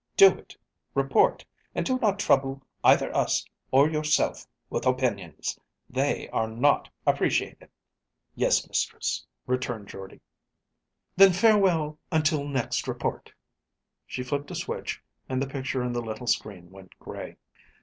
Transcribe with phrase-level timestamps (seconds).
[0.17, 0.57] Do it,
[0.95, 1.45] report,
[1.75, 5.59] and do not trouble either us or yourself with opinions.
[5.91, 7.69] They are not appreciated."
[8.33, 10.19] "Yes, mistress," returned Jordde.
[11.15, 13.31] "Then farewell until next report."
[14.07, 17.37] She flipped a switch and the picture on the little screen went gray.